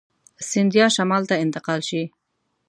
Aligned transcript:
سیندهیا 0.49 0.87
شمال 0.95 1.23
ته 1.29 1.35
انتقال 1.43 1.79
شي. 1.89 2.03